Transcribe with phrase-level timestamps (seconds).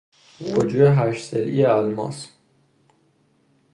[0.51, 2.29] وجوه هشت ضلعی الماس